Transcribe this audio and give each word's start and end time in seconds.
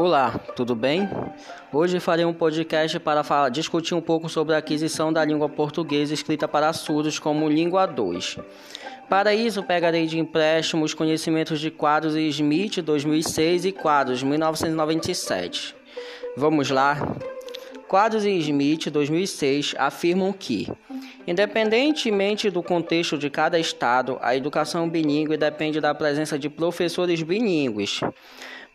Olá, 0.00 0.38
tudo 0.54 0.76
bem? 0.76 1.08
Hoje 1.72 1.98
farei 1.98 2.24
um 2.24 2.32
podcast 2.32 3.00
para 3.00 3.24
falar, 3.24 3.48
discutir 3.48 3.96
um 3.96 4.00
pouco 4.00 4.28
sobre 4.28 4.54
a 4.54 4.58
aquisição 4.58 5.12
da 5.12 5.24
língua 5.24 5.48
portuguesa 5.48 6.14
escrita 6.14 6.46
para 6.46 6.72
surdos 6.72 7.18
como 7.18 7.48
língua 7.48 7.84
2. 7.84 8.38
Para 9.08 9.34
isso, 9.34 9.60
pegarei 9.60 10.06
de 10.06 10.16
empréstimo 10.16 10.84
os 10.84 10.94
conhecimentos 10.94 11.58
de 11.58 11.72
quadros 11.72 12.14
Smith 12.14 12.80
2006 12.80 13.64
e 13.64 13.72
quadros 13.72 14.22
1997. 14.22 15.74
Vamos 16.36 16.70
lá? 16.70 17.16
Quadros 17.88 18.24
e 18.24 18.38
Smith 18.38 18.90
2006 18.90 19.74
afirmam 19.78 20.32
que, 20.32 20.70
independentemente 21.26 22.50
do 22.50 22.62
contexto 22.62 23.18
de 23.18 23.28
cada 23.28 23.58
estado, 23.58 24.16
a 24.22 24.36
educação 24.36 24.88
bilíngue 24.88 25.36
depende 25.36 25.80
da 25.80 25.92
presença 25.92 26.38
de 26.38 26.48
professores 26.48 27.20
bilíngues. 27.20 28.00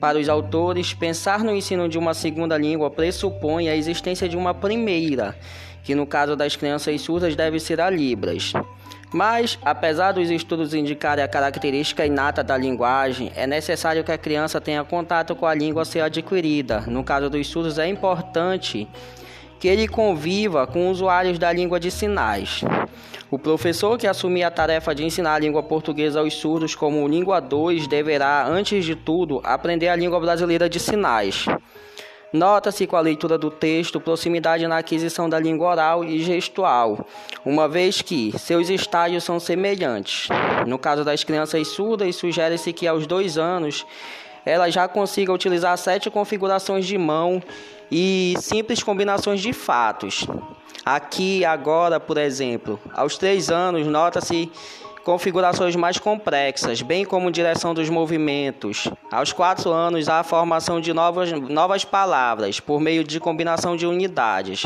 Para 0.03 0.19
os 0.19 0.27
autores, 0.27 0.93
pensar 0.93 1.45
no 1.45 1.55
ensino 1.55 1.87
de 1.87 1.97
uma 1.97 2.13
segunda 2.13 2.57
língua 2.57 2.91
pressupõe 2.91 3.69
a 3.69 3.75
existência 3.77 4.27
de 4.27 4.35
uma 4.35 4.53
primeira, 4.53 5.33
que 5.81 5.95
no 5.95 6.05
caso 6.05 6.35
das 6.35 6.57
crianças 6.57 6.99
surdas 6.99 7.37
deve 7.37 7.57
ser 7.57 7.79
a 7.79 7.89
Libras. 7.89 8.51
Mas, 9.13 9.57
apesar 9.61 10.11
dos 10.11 10.29
estudos 10.29 10.73
indicarem 10.73 11.23
a 11.23 11.27
característica 11.29 12.05
inata 12.05 12.43
da 12.43 12.57
linguagem, 12.57 13.31
é 13.33 13.47
necessário 13.47 14.03
que 14.03 14.11
a 14.11 14.17
criança 14.17 14.59
tenha 14.59 14.83
contato 14.83 15.37
com 15.37 15.45
a 15.45 15.53
língua 15.53 15.83
a 15.83 15.85
ser 15.85 16.01
adquirida. 16.01 16.81
No 16.81 17.01
caso 17.01 17.29
dos 17.29 17.47
surdos, 17.47 17.79
é 17.79 17.87
importante 17.87 18.85
que 19.63 19.69
ele 19.69 19.87
conviva 19.87 20.67
com 20.67 20.91
usuários 20.91 21.39
da 21.39 21.49
língua 21.49 21.79
de 21.79 21.89
sinais. 21.89 22.65
O 23.31 23.39
professor 23.39 23.97
que 23.97 24.05
assumir 24.05 24.43
a 24.43 24.51
tarefa 24.51 24.93
de 24.93 25.05
ensinar 25.05 25.35
a 25.35 25.39
língua 25.39 25.63
portuguesa 25.63 26.19
aos 26.19 26.33
surdos 26.33 26.75
como 26.75 27.07
língua 27.07 27.39
2 27.39 27.87
deverá, 27.87 28.45
antes 28.45 28.83
de 28.83 28.93
tudo, 28.93 29.39
aprender 29.41 29.87
a 29.87 29.95
língua 29.95 30.19
brasileira 30.19 30.67
de 30.67 30.81
sinais. 30.81 31.45
Nota-se 32.33 32.85
com 32.85 32.97
a 32.97 32.99
leitura 32.99 33.37
do 33.37 33.49
texto 33.49 34.01
proximidade 34.01 34.67
na 34.67 34.79
aquisição 34.79 35.29
da 35.29 35.39
língua 35.39 35.69
oral 35.69 36.03
e 36.03 36.21
gestual, 36.21 37.07
uma 37.45 37.65
vez 37.65 38.01
que 38.01 38.37
seus 38.37 38.69
estágios 38.69 39.23
são 39.23 39.39
semelhantes. 39.39 40.27
No 40.67 40.77
caso 40.77 41.05
das 41.05 41.23
crianças 41.23 41.69
surdas, 41.69 42.17
sugere-se 42.17 42.73
que 42.73 42.85
aos 42.85 43.07
dois 43.07 43.37
anos 43.37 43.85
ela 44.45 44.69
já 44.69 44.87
consiga 44.87 45.31
utilizar 45.31 45.77
sete 45.77 46.09
configurações 46.09 46.85
de 46.85 46.97
mão 46.97 47.41
e 47.91 48.33
simples 48.39 48.81
combinações 48.81 49.41
de 49.41 49.53
fatos. 49.53 50.25
Aqui, 50.85 51.45
agora, 51.45 51.99
por 51.99 52.17
exemplo, 52.17 52.79
aos 52.93 53.17
três 53.17 53.49
anos, 53.49 53.87
nota-se 53.87 54.51
configurações 55.03 55.75
mais 55.75 55.97
complexas, 55.97 56.81
bem 56.81 57.05
como 57.05 57.31
direção 57.31 57.73
dos 57.73 57.89
movimentos. 57.89 58.87
Aos 59.11 59.31
quatro 59.33 59.71
anos, 59.71 60.09
há 60.09 60.19
a 60.19 60.23
formação 60.23 60.79
de 60.79 60.93
novas, 60.93 61.31
novas 61.31 61.85
palavras 61.85 62.59
por 62.59 62.79
meio 62.79 63.03
de 63.03 63.19
combinação 63.19 63.75
de 63.75 63.85
unidades. 63.85 64.65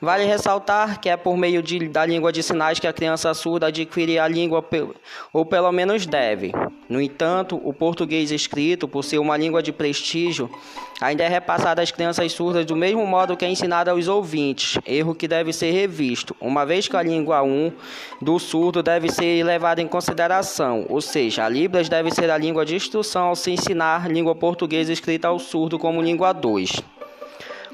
Vale 0.00 0.24
ressaltar 0.24 1.00
que 1.00 1.08
é 1.08 1.16
por 1.16 1.36
meio 1.36 1.60
de, 1.60 1.88
da 1.88 2.06
língua 2.06 2.32
de 2.32 2.42
sinais 2.42 2.78
que 2.78 2.86
a 2.86 2.92
criança 2.92 3.32
surda 3.34 3.66
adquire 3.66 4.18
a 4.18 4.28
língua, 4.28 4.64
ou 5.32 5.44
pelo 5.44 5.72
menos 5.72 6.06
deve. 6.06 6.52
No 6.88 7.00
entanto, 7.00 7.60
o 7.62 7.72
português 7.72 8.30
escrito, 8.30 8.88
por 8.88 9.04
ser 9.04 9.18
uma 9.18 9.36
língua 9.36 9.62
de 9.62 9.72
prestígio, 9.72 10.50
ainda 11.00 11.22
é 11.22 11.28
repassado 11.28 11.80
às 11.80 11.90
crianças 11.90 12.32
surdas 12.32 12.64
do 12.64 12.74
mesmo 12.74 13.06
modo 13.06 13.36
que 13.36 13.44
é 13.44 13.50
ensinado 13.50 13.90
aos 13.90 14.08
ouvintes, 14.08 14.78
erro 14.86 15.14
que 15.14 15.28
deve 15.28 15.52
ser 15.52 15.70
revisto, 15.70 16.34
uma 16.40 16.64
vez 16.64 16.88
que 16.88 16.96
a 16.96 17.02
língua 17.02 17.42
1 17.42 17.72
do 18.22 18.38
surdo 18.38 18.82
deve 18.82 19.10
ser 19.10 19.42
levada 19.44 19.82
em 19.82 19.86
consideração, 19.86 20.86
ou 20.88 21.00
seja, 21.00 21.44
a 21.44 21.48
Libras 21.48 21.88
deve 21.88 22.10
ser 22.10 22.30
a 22.30 22.38
língua 22.38 22.64
de 22.64 22.74
instrução 22.74 23.28
ao 23.28 23.36
se 23.36 23.50
ensinar 23.50 24.10
língua 24.10 24.34
portuguesa 24.34 24.92
escrita 24.92 25.28
ao 25.28 25.38
surdo 25.38 25.78
como 25.78 26.00
língua 26.00 26.32
2. 26.32 26.97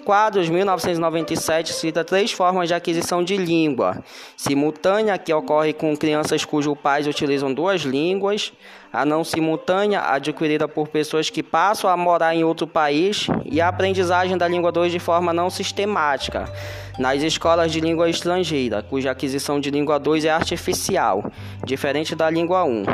Quadros 0.05 0.51
1997 0.51 1.73
cita 1.73 2.05
três 2.05 2.31
formas 2.31 2.69
de 2.69 2.75
aquisição 2.75 3.25
de 3.25 3.39
língua: 3.39 4.05
simultânea, 4.37 5.17
que 5.17 5.33
ocorre 5.33 5.73
com 5.73 5.97
crianças 5.97 6.45
cujos 6.45 6.77
pais 6.79 7.07
utilizam 7.07 7.55
duas 7.55 7.81
línguas, 7.81 8.53
a 8.93 9.07
não 9.07 9.25
simultânea, 9.25 10.03
adquirida 10.03 10.69
por 10.69 10.89
pessoas 10.89 11.31
que 11.31 11.43
passam 11.43 11.89
a 11.89 11.97
morar 11.97 12.35
em 12.35 12.45
outro 12.45 12.67
país, 12.67 13.29
e 13.47 13.63
a 13.63 13.69
aprendizagem 13.69 14.37
da 14.37 14.47
língua 14.47 14.71
2 14.71 14.93
de 14.93 14.99
forma 14.99 15.33
não 15.33 15.49
sistemática, 15.49 16.53
nas 16.99 17.23
escolas 17.23 17.73
de 17.73 17.81
língua 17.81 18.11
estrangeira, 18.11 18.83
cuja 18.83 19.11
aquisição 19.11 19.59
de 19.59 19.71
língua 19.71 19.99
2 19.99 20.27
é 20.27 20.31
artificial, 20.31 21.25
diferente 21.65 22.15
da 22.15 22.29
língua 22.29 22.63
1. 22.63 22.85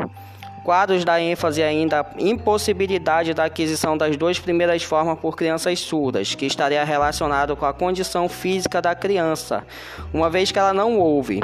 Quadros 0.63 1.03
da 1.03 1.19
ênfase 1.19 1.63
ainda 1.63 2.05
impossibilidade 2.19 3.33
da 3.33 3.45
aquisição 3.45 3.97
das 3.97 4.15
duas 4.15 4.37
primeiras 4.39 4.83
formas 4.83 5.17
por 5.17 5.35
crianças 5.35 5.79
surdas, 5.79 6.35
que 6.35 6.45
estaria 6.45 6.83
relacionado 6.83 7.55
com 7.55 7.65
a 7.65 7.73
condição 7.73 8.29
física 8.29 8.79
da 8.79 8.93
criança, 8.93 9.65
uma 10.13 10.29
vez 10.29 10.51
que 10.51 10.59
ela 10.59 10.71
não 10.71 10.99
ouve. 10.99 11.39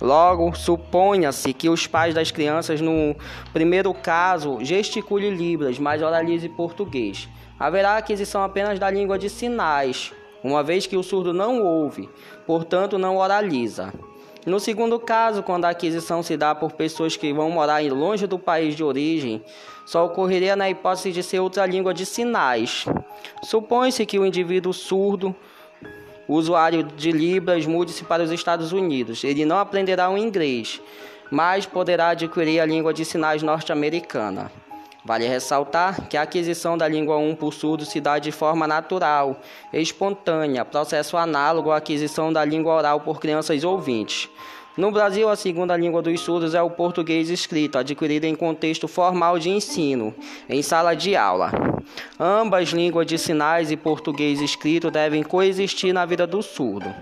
Logo, 0.00 0.52
suponha-se 0.56 1.52
que 1.52 1.68
os 1.68 1.86
pais 1.86 2.12
das 2.12 2.32
crianças, 2.32 2.80
no 2.80 3.14
primeiro 3.52 3.94
caso, 3.94 4.58
gesticulem 4.62 5.34
libras, 5.34 5.78
mas 5.78 6.02
oralize 6.02 6.48
português. 6.48 7.28
Haverá 7.58 7.96
aquisição 7.96 8.42
apenas 8.42 8.80
da 8.80 8.90
língua 8.90 9.16
de 9.16 9.30
sinais, 9.30 10.12
uma 10.42 10.62
vez 10.64 10.86
que 10.86 10.96
o 10.96 11.04
surdo 11.04 11.32
não 11.32 11.62
ouve, 11.62 12.10
portanto 12.44 12.98
não 12.98 13.16
oraliza. 13.16 13.92
No 14.46 14.60
segundo 14.60 15.00
caso, 15.00 15.42
quando 15.42 15.64
a 15.64 15.70
aquisição 15.70 16.22
se 16.22 16.36
dá 16.36 16.54
por 16.54 16.70
pessoas 16.70 17.16
que 17.16 17.32
vão 17.32 17.50
morar 17.50 17.82
longe 17.82 18.28
do 18.28 18.38
país 18.38 18.76
de 18.76 18.84
origem, 18.84 19.42
só 19.84 20.06
ocorreria 20.06 20.54
na 20.54 20.70
hipótese 20.70 21.10
de 21.10 21.20
ser 21.20 21.40
outra 21.40 21.66
língua 21.66 21.92
de 21.92 22.06
sinais. 22.06 22.84
Supõe-se 23.42 24.06
que 24.06 24.20
o 24.20 24.24
indivíduo 24.24 24.72
surdo, 24.72 25.34
usuário 26.28 26.84
de 26.84 27.10
Libras, 27.10 27.66
mude-se 27.66 28.04
para 28.04 28.22
os 28.22 28.30
Estados 28.30 28.70
Unidos. 28.70 29.24
Ele 29.24 29.44
não 29.44 29.58
aprenderá 29.58 30.08
o 30.08 30.16
inglês, 30.16 30.80
mas 31.28 31.66
poderá 31.66 32.10
adquirir 32.10 32.60
a 32.60 32.66
língua 32.66 32.94
de 32.94 33.04
sinais 33.04 33.42
norte-americana. 33.42 34.52
Vale 35.06 35.24
ressaltar 35.28 36.08
que 36.08 36.16
a 36.16 36.22
aquisição 36.22 36.76
da 36.76 36.88
língua 36.88 37.16
1 37.16 37.36
por 37.36 37.54
surdo 37.54 37.84
se 37.84 38.00
dá 38.00 38.18
de 38.18 38.32
forma 38.32 38.66
natural, 38.66 39.36
espontânea, 39.72 40.64
processo 40.64 41.16
análogo 41.16 41.70
à 41.70 41.76
aquisição 41.76 42.32
da 42.32 42.44
língua 42.44 42.74
oral 42.74 42.98
por 42.98 43.20
crianças 43.20 43.62
ouvintes. 43.62 44.28
No 44.76 44.90
Brasil, 44.90 45.26
a 45.30 45.36
segunda 45.36 45.74
língua 45.74 46.02
dos 46.02 46.20
surdos 46.20 46.54
é 46.54 46.60
o 46.60 46.68
português 46.68 47.30
escrito, 47.30 47.78
adquirido 47.78 48.24
em 48.24 48.34
contexto 48.34 48.86
formal 48.86 49.38
de 49.38 49.48
ensino, 49.48 50.14
em 50.50 50.60
sala 50.60 50.94
de 50.94 51.16
aula. 51.16 51.50
Ambas 52.20 52.68
línguas 52.68 53.06
de 53.06 53.16
sinais 53.16 53.70
e 53.70 53.76
português 53.76 54.38
escrito 54.38 54.90
devem 54.90 55.22
coexistir 55.22 55.94
na 55.94 56.04
vida 56.04 56.26
do 56.26 56.42
surdo. 56.42 56.94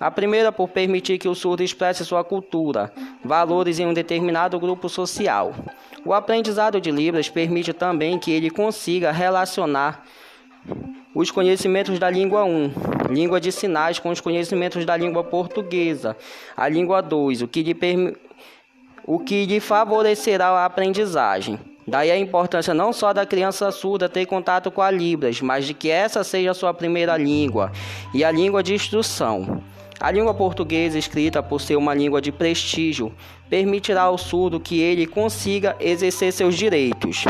A 0.00 0.10
primeira 0.10 0.50
por 0.50 0.68
permitir 0.70 1.16
que 1.16 1.28
o 1.28 1.34
surdo 1.34 1.62
expresse 1.62 2.04
sua 2.04 2.24
cultura, 2.24 2.92
valores 3.24 3.78
em 3.78 3.86
um 3.86 3.94
determinado 3.94 4.58
grupo 4.58 4.88
social. 4.88 5.54
O 6.04 6.12
aprendizado 6.12 6.80
de 6.80 6.90
Libras 6.90 7.28
permite 7.28 7.72
também 7.72 8.18
que 8.18 8.32
ele 8.32 8.50
consiga 8.50 9.12
relacionar 9.12 10.02
os 11.14 11.30
conhecimentos 11.30 12.00
da 12.00 12.10
língua 12.10 12.42
1, 12.42 12.72
língua 13.12 13.40
de 13.40 13.52
sinais, 13.52 13.98
com 13.98 14.10
os 14.10 14.20
conhecimentos 14.20 14.84
da 14.84 14.96
língua 14.96 15.22
portuguesa, 15.22 16.16
a 16.56 16.68
língua 16.68 17.00
2, 17.00 17.42
o 17.42 17.48
que 17.48 17.62
lhe, 17.62 17.76
o 19.06 19.18
que 19.18 19.46
lhe 19.46 19.60
favorecerá 19.60 20.48
a 20.48 20.64
aprendizagem. 20.64 21.58
Daí 21.86 22.10
a 22.10 22.16
importância 22.16 22.72
não 22.72 22.92
só 22.92 23.12
da 23.12 23.26
criança 23.26 23.70
surda 23.72 24.08
ter 24.08 24.24
contato 24.26 24.70
com 24.70 24.80
a 24.80 24.90
Libras, 24.90 25.40
mas 25.40 25.66
de 25.66 25.74
que 25.74 25.90
essa 25.90 26.22
seja 26.22 26.52
a 26.52 26.54
sua 26.54 26.72
primeira 26.72 27.16
língua 27.16 27.72
e 28.14 28.24
a 28.24 28.30
língua 28.30 28.62
de 28.62 28.74
instrução. 28.74 29.62
A 29.98 30.10
língua 30.10 30.34
portuguesa, 30.34 30.98
escrita 30.98 31.42
por 31.42 31.60
ser 31.60 31.76
uma 31.76 31.94
língua 31.94 32.20
de 32.20 32.32
prestígio, 32.32 33.12
permitirá 33.48 34.02
ao 34.02 34.18
surdo 34.18 34.58
que 34.58 34.80
ele 34.80 35.06
consiga 35.06 35.76
exercer 35.78 36.32
seus 36.32 36.56
direitos. 36.56 37.24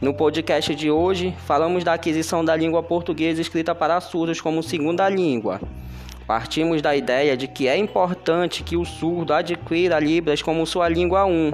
No 0.00 0.14
podcast 0.14 0.74
de 0.74 0.90
hoje, 0.90 1.36
falamos 1.46 1.84
da 1.84 1.92
aquisição 1.92 2.42
da 2.42 2.56
língua 2.56 2.82
portuguesa 2.82 3.42
escrita 3.42 3.74
para 3.74 4.00
surdos 4.00 4.40
como 4.40 4.62
segunda 4.62 5.06
língua. 5.10 5.60
Partimos 6.26 6.80
da 6.80 6.96
ideia 6.96 7.36
de 7.36 7.46
que 7.46 7.68
é 7.68 7.76
importante 7.76 8.62
que 8.62 8.78
o 8.78 8.84
surdo 8.86 9.34
adquira 9.34 9.98
Libras 9.98 10.40
como 10.40 10.64
sua 10.64 10.88
língua 10.88 11.26
1. 11.26 11.52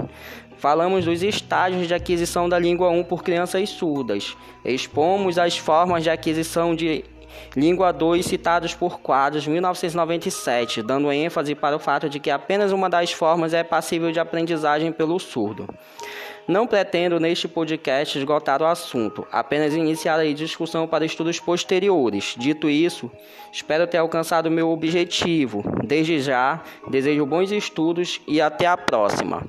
Falamos 0.58 1.04
dos 1.06 1.25
estágios 1.25 1.88
de 1.88 1.94
aquisição 1.94 2.48
da 2.48 2.56
língua 2.56 2.88
1 2.88 3.02
por 3.02 3.25
crianças 3.25 3.69
surdas. 3.69 4.37
Expomos 4.64 5.38
as 5.38 5.58
formas 5.58 6.04
de 6.04 6.10
aquisição 6.10 6.72
de 6.72 7.04
Língua 7.54 7.92
2, 7.92 8.24
citados 8.24 8.74
por 8.74 9.00
Quadros, 9.00 9.46
1997, 9.46 10.82
dando 10.82 11.10
ênfase 11.12 11.54
para 11.54 11.76
o 11.76 11.78
fato 11.78 12.08
de 12.08 12.20
que 12.20 12.30
apenas 12.30 12.72
uma 12.72 12.90
das 12.90 13.12
formas 13.12 13.54
é 13.54 13.62
passível 13.62 14.12
de 14.12 14.20
aprendizagem 14.20 14.92
pelo 14.92 15.18
surdo. 15.18 15.68
Não 16.48 16.64
pretendo 16.64 17.18
neste 17.18 17.48
podcast 17.48 18.16
esgotar 18.16 18.62
o 18.62 18.66
assunto, 18.66 19.26
apenas 19.32 19.74
iniciar 19.74 20.20
a 20.20 20.32
discussão 20.32 20.86
para 20.86 21.04
estudos 21.04 21.40
posteriores. 21.40 22.36
Dito 22.38 22.70
isso, 22.70 23.10
espero 23.52 23.86
ter 23.86 23.98
alcançado 23.98 24.48
meu 24.48 24.70
objetivo. 24.70 25.64
Desde 25.84 26.20
já, 26.20 26.62
desejo 26.88 27.26
bons 27.26 27.50
estudos 27.50 28.20
e 28.28 28.40
até 28.40 28.64
a 28.64 28.76
próxima. 28.76 29.44